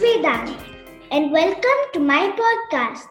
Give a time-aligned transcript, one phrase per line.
[0.00, 0.56] Vedant,
[1.10, 3.06] and welcome to my podcast.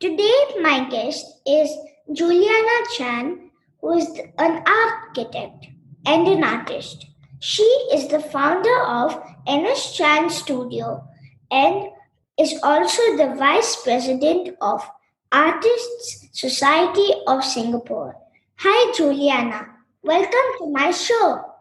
[0.00, 1.70] Today, my guest is
[2.12, 3.50] Juliana Chan,
[3.80, 4.08] who is
[4.38, 5.68] an architect
[6.04, 7.06] and an artist.
[7.38, 11.06] She is the founder of NS Chan Studio
[11.52, 11.90] and
[12.36, 14.82] is also the vice president of
[15.30, 18.16] Artists Society of Singapore.
[18.56, 19.68] Hi, Juliana.
[20.02, 21.53] Welcome to my show.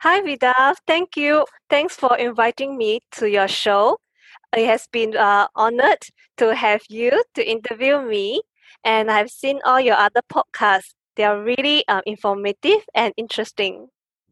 [0.00, 0.76] Hi, Vida.
[0.86, 1.44] Thank you.
[1.68, 3.98] Thanks for inviting me to your show.
[4.56, 8.42] It has been uh, honored to have you to interview me,
[8.84, 10.94] and I've seen all your other podcasts.
[11.16, 13.88] They are really uh, informative and interesting.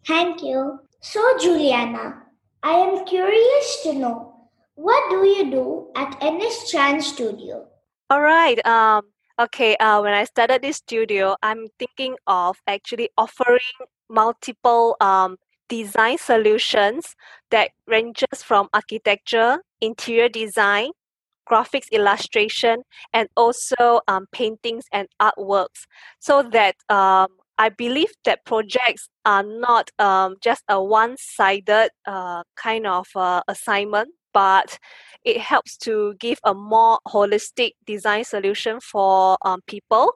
[0.06, 0.78] Thank you.
[1.00, 2.22] So, Juliana,
[2.62, 7.66] I am curious to know what do you do at NS Chan Studio?
[8.08, 8.64] All right.
[8.64, 9.02] Um.
[9.40, 9.74] Okay.
[9.78, 10.00] Uh.
[10.00, 13.74] When I started this studio, I'm thinking of actually offering
[14.08, 15.36] multiple um
[15.68, 17.14] design solutions
[17.50, 20.90] that ranges from architecture, interior design,
[21.48, 25.86] graphics illustration, and also um, paintings and artworks.
[26.18, 27.28] So that um,
[27.58, 34.08] I believe that projects are not um, just a one-sided uh, kind of uh, assignment,
[34.34, 34.78] but
[35.24, 40.12] it helps to give a more holistic design solution for um, people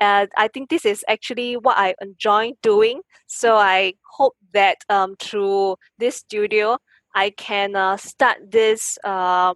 [0.00, 3.02] and I think this is actually what I enjoy doing.
[3.26, 6.78] So I hope that um, through this studio,
[7.14, 9.54] I can uh, start this uh,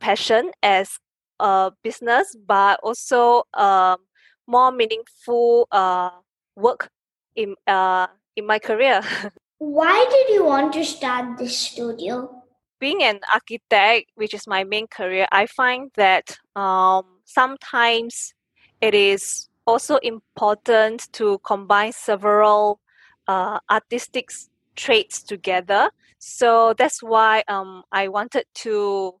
[0.00, 0.98] passion as
[1.40, 3.98] a business, but also um,
[4.46, 6.10] more meaningful uh,
[6.56, 6.90] work
[7.34, 9.00] in uh, in my career.
[9.58, 12.42] Why did you want to start this studio?
[12.80, 18.34] Being an architect, which is my main career, I find that um, sometimes
[18.80, 22.80] it is also important to combine several
[23.28, 24.30] uh, artistic
[24.76, 25.90] traits together.
[26.18, 29.14] So that's why um, I wanted to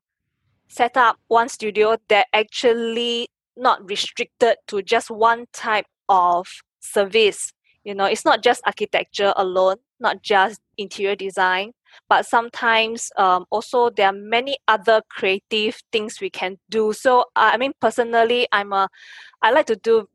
[0.68, 6.46] set up one studio that actually not restricted to just one type of
[6.80, 7.52] service.
[7.84, 11.72] You know, it's not just architecture alone, not just interior design,
[12.08, 16.92] but sometimes um, also there are many other creative things we can do.
[16.92, 18.88] So I mean, personally, I'm a
[19.42, 20.08] I like to do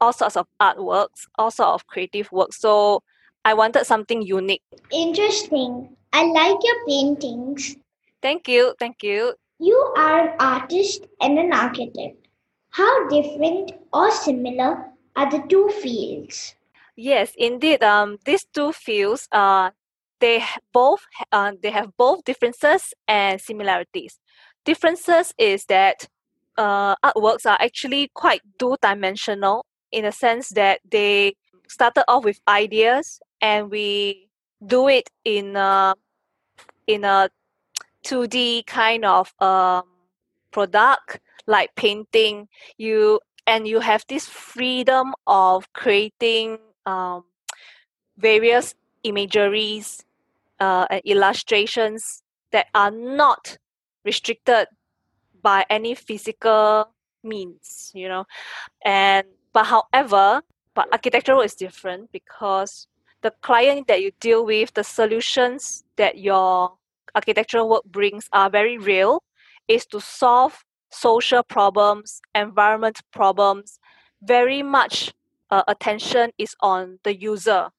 [0.00, 2.52] all sorts of artworks, all sorts of creative work.
[2.52, 3.02] So
[3.44, 4.62] I wanted something unique.
[4.92, 5.96] Interesting.
[6.12, 7.76] I like your paintings.
[8.22, 8.74] Thank you.
[8.78, 9.34] Thank you.
[9.58, 12.26] You are an artist and an architect.
[12.70, 14.84] How different or similar
[15.16, 16.54] are the two fields?
[16.96, 17.82] Yes, indeed.
[17.82, 19.70] Um, these two fields, uh,
[20.20, 20.42] they
[20.72, 21.00] both
[21.32, 24.18] uh, they have both differences and similarities.
[24.64, 26.08] Differences is that
[26.56, 29.64] uh, artworks are actually quite two-dimensional
[29.96, 31.34] in a sense that they
[31.68, 34.28] started off with ideas and we
[34.66, 35.94] do it in a
[36.86, 37.30] in a
[38.04, 39.84] 2D kind of um,
[40.52, 42.46] product like painting.
[42.76, 47.24] You and you have this freedom of creating um,
[48.18, 50.04] various imageries
[50.60, 53.56] uh, and illustrations that are not
[54.04, 54.68] restricted
[55.42, 56.90] by any physical
[57.24, 58.24] means you know?
[58.84, 59.26] And
[59.56, 60.42] but however,
[60.74, 62.88] but architectural is different because
[63.22, 66.74] the client that you deal with, the solutions that your
[67.14, 69.22] architectural work brings are very real,
[69.66, 73.80] is to solve social problems, environment problems.
[74.20, 75.14] Very much
[75.50, 77.70] uh, attention is on the user.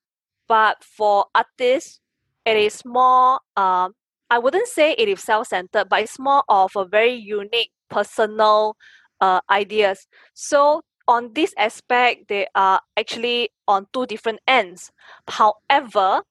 [0.47, 1.99] But for artists,
[2.43, 3.93] it is more, um,
[4.31, 8.75] I wouldn't say it is self centered, but it's more of a very unique personal
[9.21, 10.07] uh, ideas.
[10.33, 14.91] So on this aspect, they are actually on two different ends.
[15.27, 16.23] However,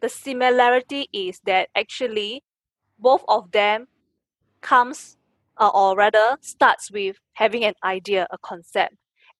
[0.00, 2.42] the similarity is that actually
[2.98, 3.86] both of them
[4.60, 5.16] comes
[5.58, 8.94] uh, or rather starts with having an idea, a concept,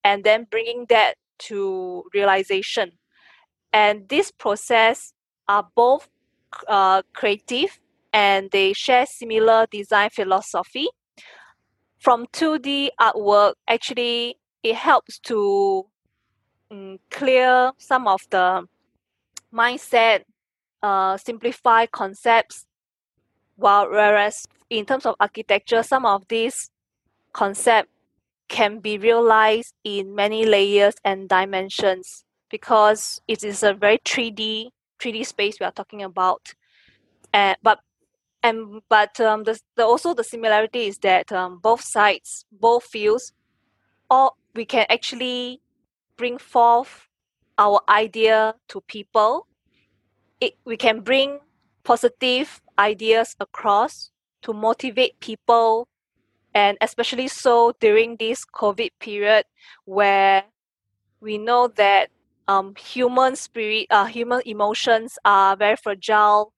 [0.05, 2.93] and then bringing that to realization.
[3.73, 5.13] And this process
[5.49, 6.09] are both
[6.69, 7.79] uh, creative
[8.13, 10.89] and they share similar design philosophy.
[11.99, 15.87] From 2D artwork, actually it helps to
[16.71, 18.67] um, clear some of the
[19.53, 20.25] mindset,
[20.83, 22.67] uh, simplify concepts.
[23.57, 26.71] While whereas in terms of architecture, some of these
[27.33, 27.91] concepts
[28.49, 34.71] can be realized in many layers and dimensions because it is a very 3D
[35.01, 36.55] 3D space we are talking about.
[37.33, 37.81] And but
[38.43, 43.33] and but um, the, the also the similarity is that um, both sides, both fields,
[44.11, 45.63] all we can actually
[46.17, 47.09] bring forth
[47.59, 49.47] our idea to people.
[50.41, 51.39] It, we can bring
[51.85, 54.11] positive ideas across
[54.43, 55.89] to motivate people
[56.55, 59.45] and especially so during this covid period
[59.85, 60.45] where
[61.21, 62.09] we know that
[62.49, 66.53] um, human spirit uh, human emotions are very fragile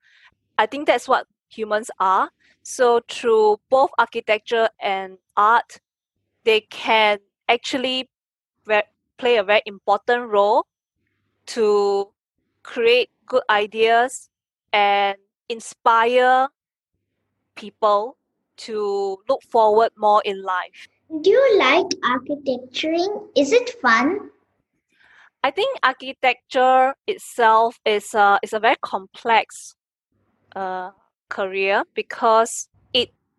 [0.58, 2.30] i think that's what humans are
[2.62, 5.80] so through both architecture and art
[6.44, 7.18] they can
[7.52, 8.08] actually
[9.18, 10.66] play a very important role
[11.46, 12.08] to
[12.62, 14.30] create good ideas
[14.72, 15.16] and
[15.48, 16.48] inspire
[17.54, 18.16] people
[18.56, 20.88] to look forward more in life.
[21.20, 23.28] Do you like architecturing?
[23.36, 24.30] Is it fun?
[25.44, 29.74] I think architecture itself is a is a very complex
[30.54, 30.90] uh,
[31.28, 32.68] career because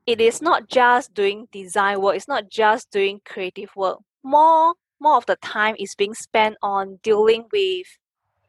[0.05, 2.15] it is not just doing design work.
[2.15, 3.99] It's not just doing creative work.
[4.23, 7.87] More more of the time is being spent on dealing with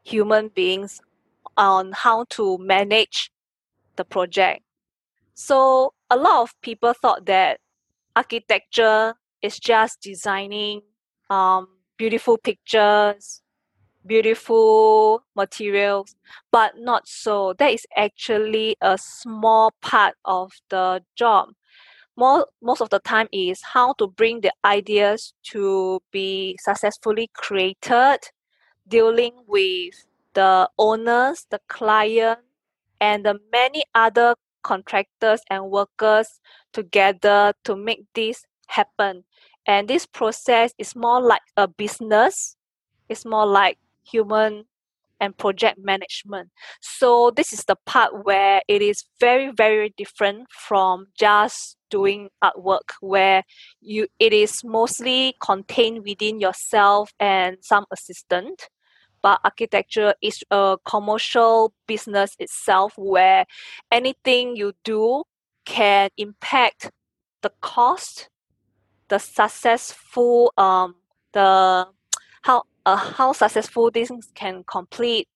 [0.03, 1.01] human beings
[1.57, 3.29] on how to manage
[3.97, 4.61] the project.
[5.33, 7.59] So a lot of people thought that
[8.15, 10.81] architecture is just designing
[11.29, 11.67] um,
[11.97, 13.41] beautiful pictures,
[14.05, 16.15] beautiful materials,
[16.51, 17.53] but not so.
[17.57, 21.49] That is actually a small part of the job.
[22.17, 28.19] More, most of the time is how to bring the ideas to be successfully created,
[28.87, 32.39] dealing with the owners, the client,
[33.01, 36.39] and the many other contractors and workers
[36.73, 39.23] together to make this happen.
[39.67, 42.55] And this process is more like a business,
[43.09, 44.65] it's more like human
[45.19, 46.49] and project management.
[46.81, 52.89] So this is the part where it is very, very different from just doing artwork
[52.99, 53.43] where
[53.79, 58.69] you it is mostly contained within yourself and some assistant
[59.21, 63.45] but architecture is a commercial business itself where
[63.91, 65.23] anything you do
[65.65, 66.91] can impact
[67.43, 68.29] the cost
[69.07, 70.95] the successful um
[71.33, 71.87] the
[72.41, 75.27] how uh, how successful things can complete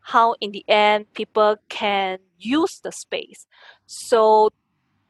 [0.00, 3.46] how in the end people can use the space
[3.86, 4.50] so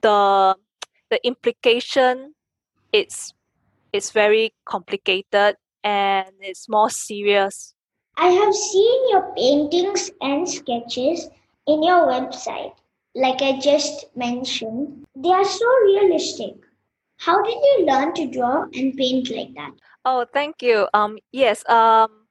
[0.01, 0.57] the
[1.11, 2.35] the implication
[2.93, 3.33] it's
[3.93, 7.75] it's very complicated and it's more serious
[8.21, 11.29] I have seen your paintings and sketches
[11.69, 12.75] in your website.
[13.15, 16.55] Like I just mentioned, they are so realistic.
[17.19, 19.71] How did you learn to draw and paint like that?
[20.05, 20.89] Oh, thank you.
[20.95, 21.69] Um, yes.
[21.69, 22.27] Um,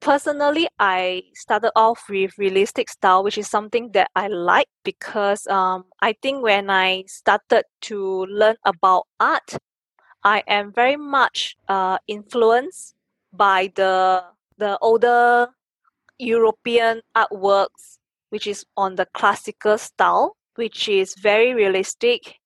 [0.00, 5.84] personally, I started off with realistic style, which is something that I like because um,
[6.02, 9.56] I think when I started to learn about art,
[10.24, 12.94] I am very much uh, influenced
[13.32, 14.24] by the
[14.58, 15.48] the older
[16.18, 17.98] European artworks,
[18.30, 22.36] which is on the classical style, which is very realistic,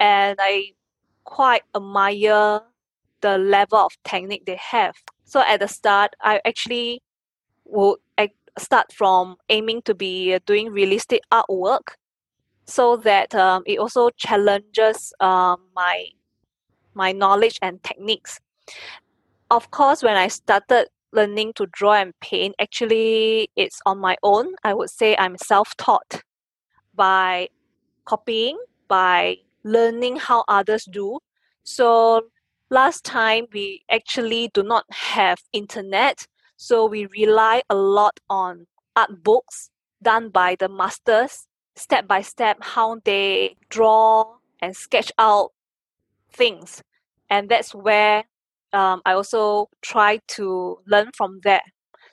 [0.00, 0.72] and I
[1.24, 2.62] quite admire
[3.24, 4.94] the level of technique they have.
[5.24, 7.02] So at the start, I actually
[7.64, 7.98] would
[8.58, 11.96] start from aiming to be doing realistic artwork,
[12.66, 16.06] so that um, it also challenges um, my
[16.94, 18.38] my knowledge and techniques.
[19.50, 24.54] Of course, when I started learning to draw and paint, actually, it's on my own.
[24.62, 26.22] I would say I'm self taught
[26.94, 27.48] by
[28.04, 31.18] copying, by learning how others do.
[31.64, 32.28] So,
[32.74, 36.26] last time we actually do not have internet,
[36.56, 38.66] so we rely a lot on
[38.96, 39.70] art books
[40.02, 44.24] done by the masters, step by step, how they draw
[44.60, 45.52] and sketch out
[46.32, 46.82] things.
[47.30, 48.24] And that's where
[48.72, 51.62] um, I also try to learn from there.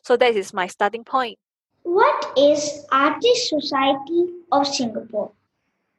[0.04, 1.40] So that is my starting point.
[1.84, 5.32] What is Artist Society of Singapore?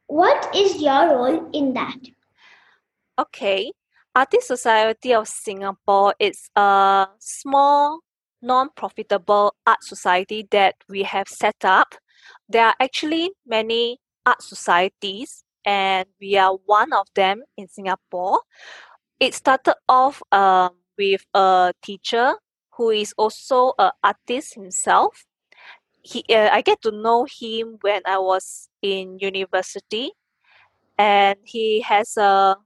[0.07, 1.99] What is your role in that?
[3.19, 3.73] Okay,
[4.15, 8.01] Artist Society of Singapore is a small,
[8.43, 11.95] non-profitable art society that we have set up.
[12.49, 18.41] There are actually many art societies, and we are one of them in Singapore
[19.23, 22.35] it started off um, with a teacher
[22.75, 25.25] who is also an artist himself.
[26.03, 30.11] He, uh, I get to know him when I was in university,
[30.99, 32.57] and he has a.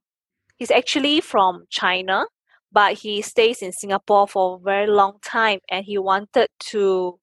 [0.56, 2.26] He's actually from China,
[2.72, 7.18] but he stays in Singapore for a very long time, and he wanted to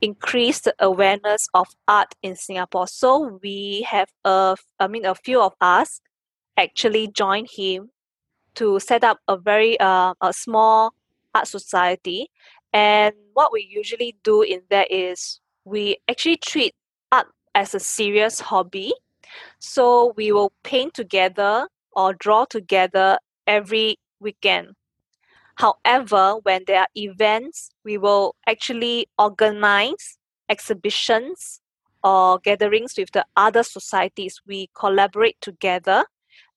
[0.00, 2.86] increase the awareness of art in Singapore.
[2.86, 6.00] So we have a, I mean, a few of us
[6.56, 7.90] actually joined him
[8.54, 10.92] to set up a very uh, a small
[11.34, 12.28] art society.
[12.72, 16.74] And what we usually do in that is we actually treat
[17.12, 18.92] art as a serious hobby.
[19.58, 24.74] So we will paint together or draw together every weekend.
[25.56, 30.18] However, when there are events, we will actually organize
[30.50, 31.60] exhibitions
[32.04, 34.38] or gatherings with the other societies.
[34.46, 36.04] We collaborate together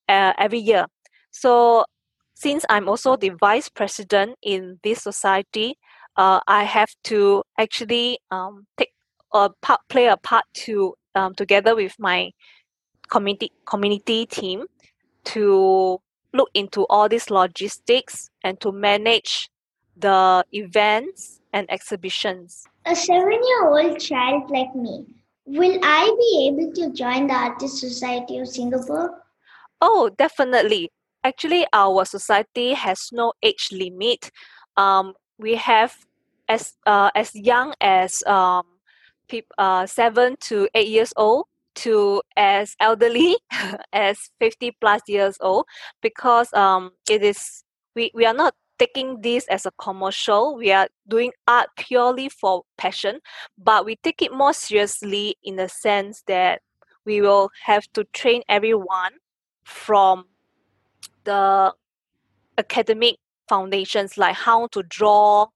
[0.10, 0.86] uh, every year.
[1.32, 1.86] So,
[2.36, 5.78] since I'm also the vice president in this society,
[6.18, 8.92] uh, I have to actually um, take
[9.34, 12.32] a part, play a part to um, together with my
[13.10, 14.66] community community team
[15.34, 16.00] to
[16.34, 19.50] look into all these logistics and to manage
[19.98, 22.66] the events and exhibitions.
[22.86, 25.06] A seven-year-old child like me,
[25.46, 29.24] will I be able to join the Artist Society of Singapore?
[29.82, 30.92] Oh, definitely.
[31.24, 34.32] Actually, our society has no age limit.
[34.78, 35.96] Um, we have
[36.48, 38.64] as uh, as young as um,
[39.28, 41.46] peop- uh, seven to eight years old
[41.76, 43.38] to as elderly
[43.94, 45.66] as 50 plus years old
[46.02, 47.64] because um, it is
[47.96, 50.56] we, we are not taking this as a commercial.
[50.56, 53.20] We are doing art purely for passion
[53.58, 56.62] but we take it more seriously in the sense that
[57.06, 59.12] we will have to train everyone
[59.64, 60.26] from
[61.24, 61.74] the
[62.58, 63.16] academic
[63.48, 65.48] foundations like how to draw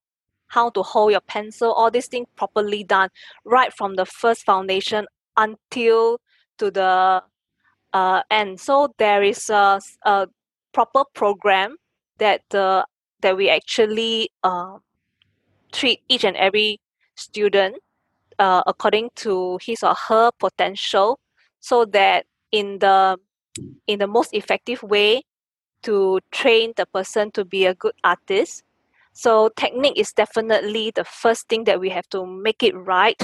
[0.47, 3.09] how to hold your pencil all these things properly done
[3.45, 5.05] right from the first foundation
[5.37, 6.19] until
[6.57, 7.23] to the
[7.93, 8.59] uh, end.
[8.59, 10.27] So there is a, a
[10.73, 11.77] proper program
[12.19, 12.85] that the
[13.21, 14.77] that we actually uh,
[15.71, 16.79] treat each and every
[17.15, 17.77] student
[18.39, 21.19] uh, according to his or her potential
[21.59, 23.17] so that in the
[23.87, 25.21] in the most effective way
[25.83, 28.63] to train the person to be a good artist.
[29.13, 33.21] So technique is definitely the first thing that we have to make it right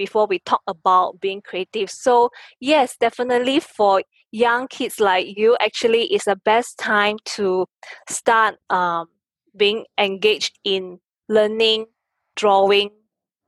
[0.00, 1.90] before we talk about being creative.
[1.90, 4.02] So yes, definitely for
[4.32, 7.66] young kids like you, actually is the best time to
[8.08, 9.08] start um,
[9.54, 11.84] being engaged in learning,
[12.34, 12.88] drawing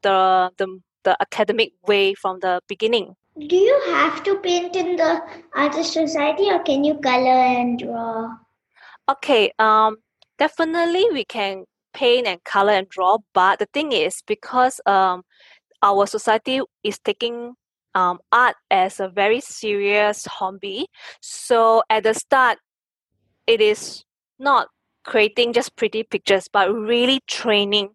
[0.03, 0.69] the, the
[1.05, 3.17] the academic way from the beginning.
[3.49, 5.21] Do you have to paint in the
[5.57, 8.37] artist society or can you color and draw?
[9.09, 9.97] Okay, um,
[10.39, 15.23] definitely we can paint and color and draw, but the thing is because um,
[15.83, 17.55] our society is taking
[17.95, 20.87] um, art as a very serious hobby,
[21.21, 22.59] so at the start,
[23.47, 24.05] it is
[24.39, 24.69] not
[25.05, 27.91] creating just pretty pictures, but really training,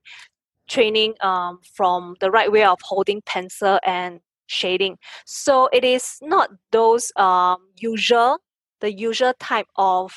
[0.67, 4.98] training um, from the right way of holding pencil and shading.
[5.25, 8.39] So it is not those um, usual,
[8.82, 10.13] the usual type of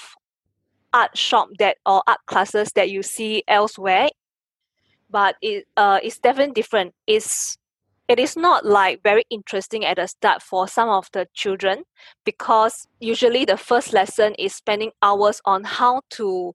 [0.92, 4.08] art shop that or art classes that you see elsewhere
[5.08, 7.56] but it uh it's definitely different it's
[8.10, 11.84] it is not like very interesting at the start for some of the children
[12.24, 16.52] because usually the first lesson is spending hours on how to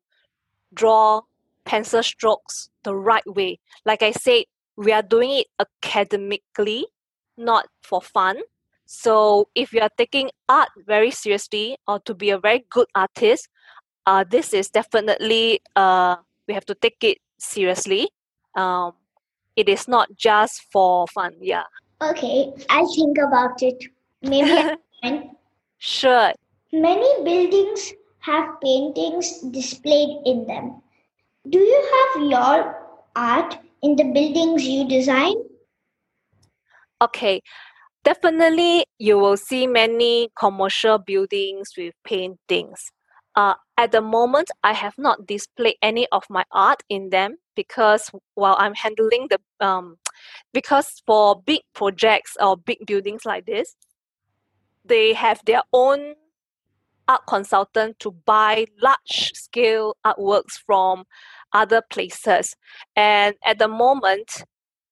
[0.73, 1.21] draw
[1.63, 4.43] pencil strokes the right way like i said
[4.75, 6.85] we are doing it academically
[7.37, 8.37] not for fun
[8.85, 13.47] so if you are taking art very seriously or to be a very good artist
[14.05, 18.09] uh, this is definitely uh, we have to take it seriously.
[18.55, 18.93] Um,
[19.55, 21.33] it is not just for fun.
[21.39, 21.63] Yeah.
[22.01, 23.83] Okay, I'll think about it.
[24.21, 25.31] Maybe I can.
[25.77, 26.33] Sure.
[26.71, 30.81] Many buildings have paintings displayed in them.
[31.49, 35.35] Do you have your art in the buildings you design?
[37.01, 37.41] Okay.
[38.03, 42.91] Definitely, you will see many commercial buildings with paintings.
[43.35, 48.09] Uh, at the moment, I have not displayed any of my art in them because
[48.35, 49.97] while I'm handling the um,
[50.53, 53.75] because for big projects or big buildings like this,
[54.85, 56.15] they have their own
[57.07, 61.03] art consultant to buy large scale artworks from
[61.53, 62.55] other places.
[62.95, 64.43] And at the moment,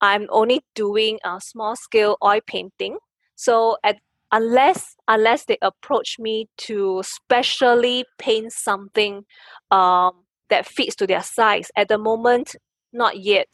[0.01, 2.97] I'm only doing a small scale oil painting.
[3.35, 3.97] So at
[4.33, 9.23] unless unless they approach me to specially paint something
[9.71, 10.11] um,
[10.49, 12.55] that fits to their size at the moment
[12.91, 13.47] not yet.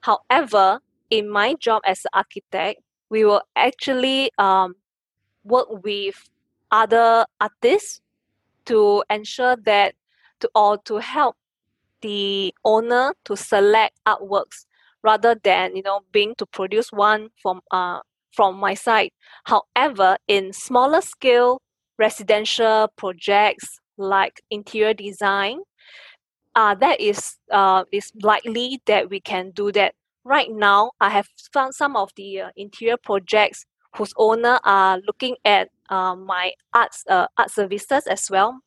[0.00, 0.80] However
[1.10, 2.80] in my job as an architect
[3.10, 4.74] we will actually um,
[5.42, 6.14] work with
[6.70, 8.00] other artists
[8.66, 9.94] to ensure that
[10.40, 11.36] to or to help
[12.00, 14.64] the owner to select artworks
[15.02, 18.00] rather than you know being to produce one from uh,
[18.34, 19.10] from my side.
[19.44, 21.60] However, in smaller scale
[21.98, 25.60] residential projects like interior design,
[26.54, 29.94] uh, that is uh, is likely that we can do that.
[30.24, 35.36] Right now, I have found some of the uh, interior projects whose owner are looking
[35.44, 38.58] at um, my arts uh, art services as well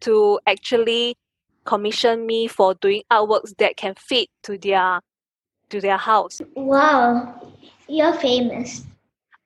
[0.00, 1.16] to actually
[1.64, 5.00] commission me for doing artworks that can fit to their
[5.68, 6.40] to their house.
[6.54, 7.40] Wow,
[7.88, 8.84] you're famous.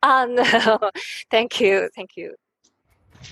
[0.08, 0.90] Ah no,
[1.32, 2.36] thank you, thank you.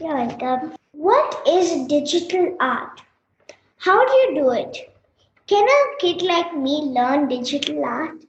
[0.00, 0.72] You're welcome.
[0.90, 3.00] What is digital art?
[3.78, 4.92] How do you do it?
[5.46, 8.24] Can a kid like me learn digital art?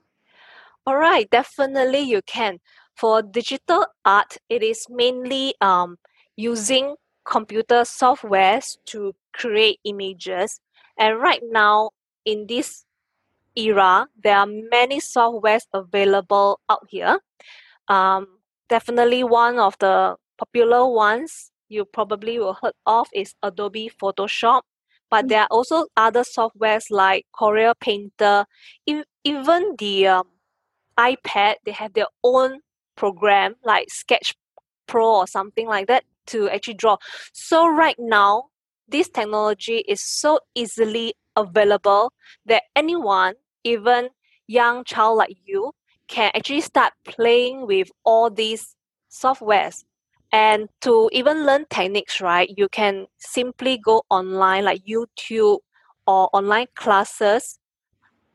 [0.85, 2.59] All right, definitely you can.
[2.95, 5.97] For digital art, it is mainly um,
[6.35, 10.59] using computer softwares to create images.
[10.99, 11.89] And right now,
[12.25, 12.85] in this
[13.55, 17.17] era, there are many softwares available out here.
[17.87, 18.34] Um,
[18.69, 24.61] definitely one of the popular ones you probably will heard of is Adobe Photoshop.
[25.09, 28.45] But there are also other softwares like Corel Painter,
[29.23, 30.27] even the um,
[30.97, 32.59] iPad, they have their own
[32.95, 34.33] program like Sketch
[34.87, 36.97] Pro or something like that to actually draw.
[37.33, 38.45] So right now,
[38.87, 42.13] this technology is so easily available
[42.45, 44.09] that anyone, even
[44.47, 45.71] young child like you,
[46.07, 48.75] can actually start playing with all these
[49.11, 49.83] softwares.
[50.31, 55.59] And to even learn techniques, right, you can simply go online like YouTube
[56.07, 57.59] or online classes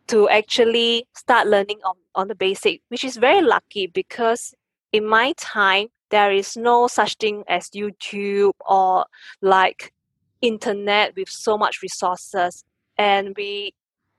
[0.09, 4.55] to actually start learning on, on the basic, which is very lucky because
[4.93, 9.05] in my time, there is no such thing as YouTube or
[9.41, 9.93] like
[10.41, 12.65] internet with so much resources.
[12.99, 13.73] And we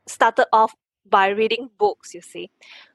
[0.08, 0.74] started off
[1.10, 2.50] by reading books, you see.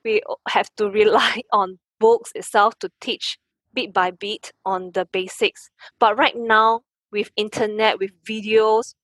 [0.05, 3.39] We have to rely on books itself to teach
[3.75, 5.71] bit by bit on the basics.
[5.99, 6.83] But right now,
[7.13, 8.95] with internet, with videos,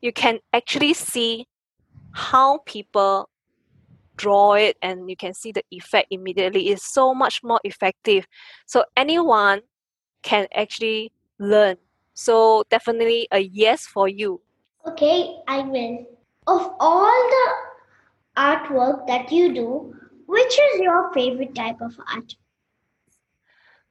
[0.00, 1.46] you can actually see
[2.12, 3.28] how people
[4.16, 6.68] draw it and you can see the effect immediately.
[6.68, 8.26] It's so much more effective.
[8.66, 9.62] So anyone
[10.22, 11.76] can actually learn.
[12.14, 14.40] So definitely a yes for you.
[14.86, 16.06] Okay i will.
[16.46, 17.73] Of all the
[18.36, 19.94] artwork that you do
[20.26, 22.34] which is your favorite type of art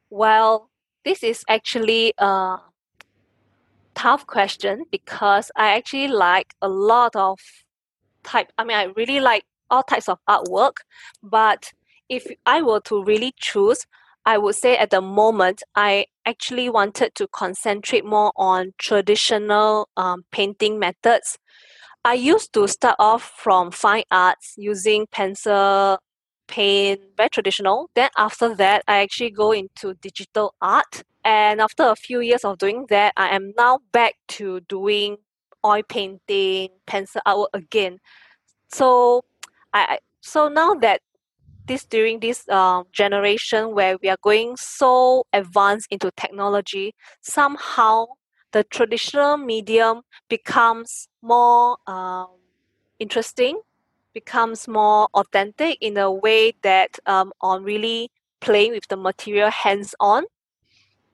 [0.10, 0.70] well
[1.06, 2.58] this is actually a
[3.96, 7.40] tough question because i actually like a lot of
[8.24, 10.78] type i mean i really like all types of artwork.
[11.24, 11.72] But
[12.08, 13.86] if I were to really choose,
[14.26, 20.24] I would say at the moment I actually wanted to concentrate more on traditional um,
[20.32, 21.38] painting methods.
[22.06, 26.00] I used to start off from fine arts using pencil,
[26.48, 27.90] paint, very traditional.
[27.96, 31.04] Then after that, I actually go into digital art.
[31.24, 35.18] And after a few years of doing that, I am now back to doing
[35.66, 38.00] oil painting, pencil artwork again.
[38.70, 39.24] So
[39.74, 41.00] I, so now that
[41.66, 48.08] this during this uh, generation where we are going so advanced into technology, somehow
[48.54, 52.28] the traditional medium becomes more um,
[53.00, 53.60] interesting,
[54.14, 59.96] becomes more authentic in a way that um, on really playing with the material hands
[60.00, 60.24] on.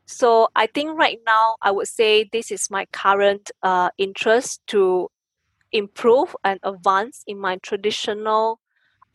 [0.05, 5.09] So I think right now I would say this is my current uh, interest to
[5.71, 8.59] improve and advance in my traditional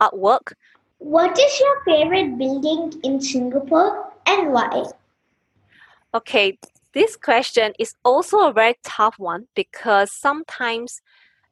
[0.01, 0.53] artwork.
[0.99, 4.85] What is your favorite building in Singapore and why?
[6.13, 6.57] Okay,
[6.95, 11.01] this question is also a very tough one because sometimes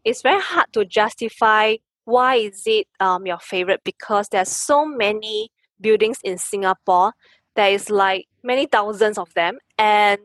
[0.06, 1.76] it's very hard to justify
[2.06, 7.12] why is it um, your favorite because there's so many buildings in Singapore.
[7.56, 10.20] There is like many thousands of them and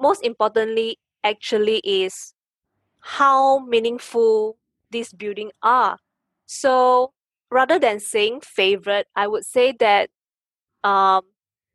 [0.00, 2.34] most importantly actually is
[2.98, 4.56] how meaningful
[4.90, 5.98] these buildings are.
[6.46, 7.12] So
[7.48, 10.10] rather than saying favorite, I would say that
[10.82, 11.22] um,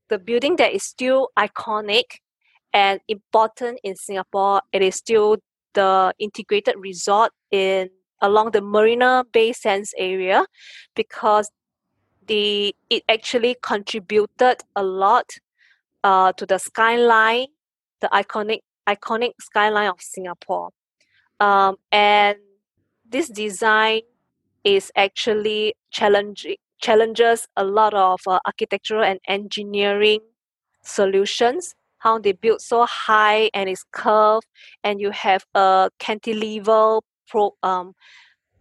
[0.10, 2.20] the building that is still iconic
[2.76, 5.38] and important in Singapore, it is still
[5.74, 7.90] the integrated resort in
[8.22, 10.46] along the Marina Bay Sands area
[10.94, 11.50] because
[12.28, 15.32] the it actually contributed a lot
[16.04, 17.48] uh, to the skyline,
[18.02, 20.70] the iconic iconic skyline of Singapore.
[21.40, 22.38] Um, and
[23.08, 24.02] this design
[24.66, 30.20] is actually challenging challenges a lot of uh, architectural and engineering
[30.84, 31.74] solutions
[32.06, 34.46] how they build so high and it's curved
[34.84, 37.94] and you have a cantilever pro, um,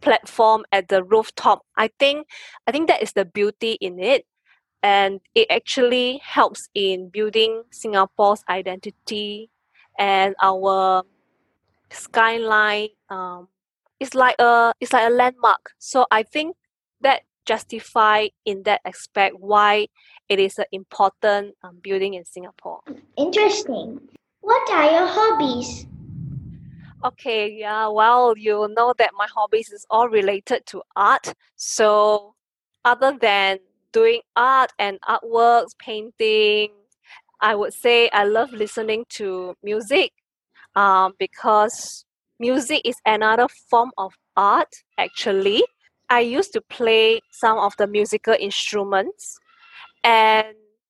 [0.00, 1.60] platform at the rooftop.
[1.76, 2.26] I think
[2.66, 4.24] i think that is the beauty in it
[4.82, 9.50] and it actually helps in building singapore's identity
[9.98, 11.04] and our
[11.90, 13.48] skyline um,
[14.00, 15.72] it's like a it's like a landmark.
[15.78, 16.56] So i think
[17.02, 19.88] that justify in that aspect why
[20.28, 22.80] it is an important um, building in Singapore.
[23.16, 24.00] Interesting.
[24.40, 25.86] What are your hobbies?
[27.04, 31.34] Okay, yeah, well, you know that my hobbies is all related to art.
[31.56, 32.34] So,
[32.84, 33.58] other than
[33.92, 36.70] doing art and artworks, painting,
[37.40, 40.12] I would say I love listening to music
[40.74, 42.06] um, because
[42.40, 45.62] music is another form of art, actually.
[46.10, 49.38] I used to play some of the musical instruments,
[50.04, 50.48] and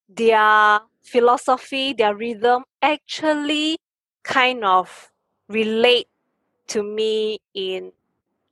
[0.09, 3.79] their philosophy, their rhythm actually
[4.25, 5.11] kind of
[5.49, 6.09] relate
[6.69, 7.93] to me in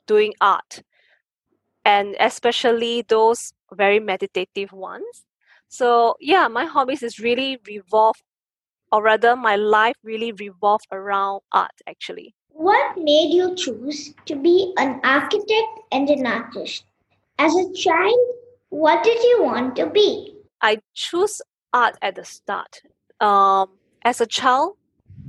[0.06, 0.82] doing art
[1.84, 5.24] and especially those very meditative ones.
[5.68, 8.16] So yeah my hobbies is really revolve
[8.92, 14.72] or rather my life really revolve around art actually what made you choose to be
[14.78, 16.84] an architect and an artist?
[17.38, 18.18] As a child
[18.70, 20.34] what did you want to be?
[20.62, 22.80] I choose art at the start.
[23.20, 23.68] Um,
[24.04, 24.76] as a child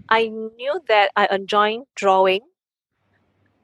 [0.09, 2.41] i knew that i enjoyed drawing.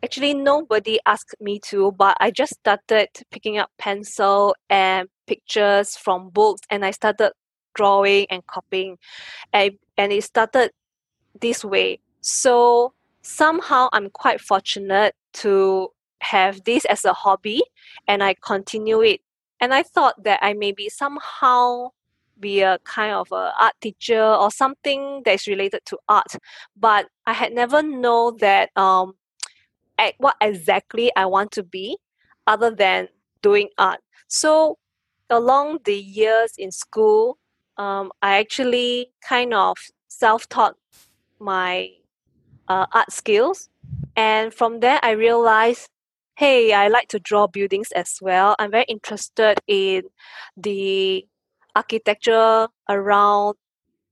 [0.03, 6.29] Actually nobody asked me to but i just started picking up pencil and pictures from
[6.29, 7.31] books and i started
[7.75, 8.97] drawing and copying
[9.53, 10.71] and, and it started
[11.39, 11.99] this way.
[12.21, 12.93] So
[13.29, 15.89] somehow i'm quite fortunate to
[16.21, 17.61] have this as a hobby
[18.07, 19.21] and i continue it
[19.61, 21.87] and i thought that i maybe somehow
[22.39, 26.33] be a kind of a art teacher or something that's related to art
[26.75, 29.13] but i had never know that um,
[30.17, 31.97] what exactly I want to be
[32.47, 33.07] other than
[33.41, 33.99] doing art.
[34.27, 34.77] So
[35.29, 37.37] along the years in school,
[37.77, 40.75] um, I actually kind of self-taught
[41.39, 41.89] my
[42.69, 43.69] uh, art skills,
[44.15, 45.89] and from there I realized,
[46.37, 48.55] hey, I like to draw buildings as well.
[48.59, 50.03] I'm very interested in
[50.55, 51.25] the
[51.75, 53.55] architecture around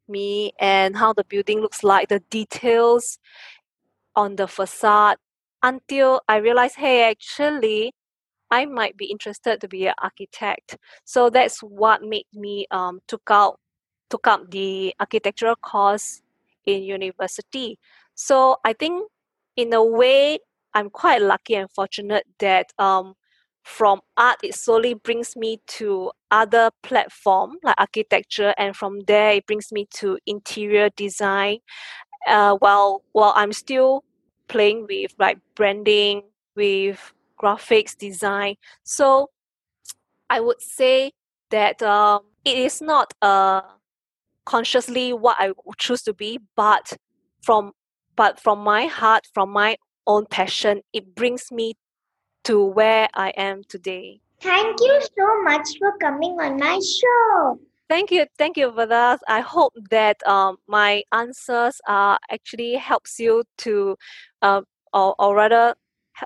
[0.10, 3.20] me and how the building looks like, the details
[4.16, 5.18] on the facade
[5.64, 7.94] until I realized, hey, actually,
[8.50, 10.78] I might be interested to be an architect.
[11.06, 13.60] So that's what made me um, took out
[14.10, 16.22] took up the architectural course
[16.66, 17.78] in university.
[18.18, 19.08] So I think
[19.56, 20.40] in a way
[20.74, 23.14] I'm quite lucky and fortunate that um,
[23.64, 29.46] from art it slowly brings me to other platform like architecture and from there it
[29.46, 31.60] brings me to interior design
[32.28, 34.04] uh, while while I'm still
[34.48, 36.24] playing with like branding,
[36.56, 38.56] with graphics design.
[38.84, 39.30] So
[40.30, 41.12] I would say
[41.52, 43.62] that um, it is not uh,
[44.46, 46.94] consciously what I choose to be, but
[47.44, 47.74] from
[48.18, 51.76] but from my heart, from my own passion, it brings me
[52.44, 54.20] to where I am today.
[54.42, 57.60] Thank you so much for coming on my show.
[57.90, 59.20] Thank you, thank you, Vadas.
[59.28, 63.96] I hope that um, my answers uh, actually helps you to,
[64.42, 64.62] uh,
[64.94, 65.76] or, or rather,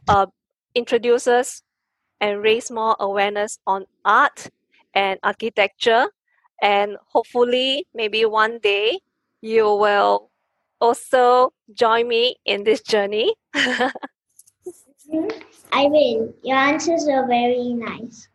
[0.07, 0.25] uh,
[0.73, 1.61] introduces
[2.19, 4.49] and raise more awareness on art
[4.93, 6.07] and architecture.
[6.61, 8.99] And hopefully, maybe one day
[9.41, 10.31] you will
[10.81, 13.35] also join me in this journey.
[13.53, 13.91] I
[15.85, 16.33] will.
[16.43, 18.27] Your answers are very nice.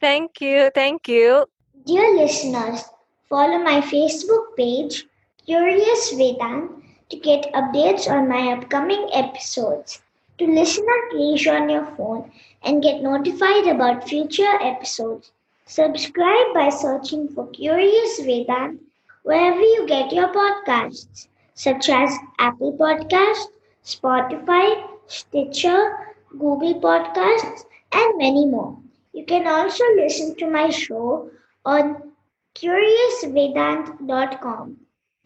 [0.00, 0.70] Thank you.
[0.74, 1.46] Thank you.
[1.86, 2.84] Dear listeners,
[3.28, 5.06] follow my Facebook page,
[5.44, 10.00] Curious Vedant, to get updates on my upcoming episodes.
[10.38, 11.14] To listen at
[11.54, 12.32] on your phone
[12.64, 15.30] and get notified about future episodes,
[15.66, 18.78] subscribe by searching for Curious Vedant
[19.22, 23.48] wherever you get your podcasts, such as Apple Podcasts,
[23.84, 28.76] Spotify, Stitcher, Google Podcasts, and many more.
[29.12, 31.30] You can also listen to my show
[31.64, 32.12] on
[32.54, 34.76] curiousvedant.com.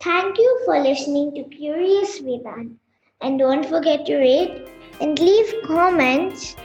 [0.01, 2.77] Thank you for listening to Curious Vedant
[3.21, 4.69] and don't forget to rate
[5.01, 6.57] and leave comments